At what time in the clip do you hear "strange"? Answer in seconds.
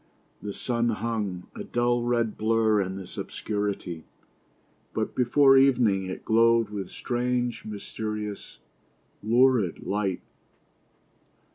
6.89-7.65